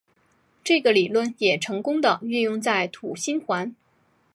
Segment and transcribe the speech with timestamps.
[0.63, 3.75] 这个理论也成功的运用在土星环。